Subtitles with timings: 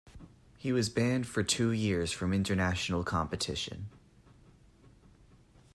[0.57, 3.87] He was banned for two years from international competition.